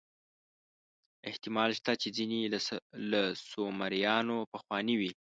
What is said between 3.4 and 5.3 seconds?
سومریانو پخواني وي.